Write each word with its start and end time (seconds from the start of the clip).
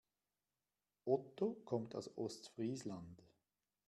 Otto 1.05 1.61
kommt 1.63 1.93
aus 1.93 2.17
Ostfriesland. 2.17 3.21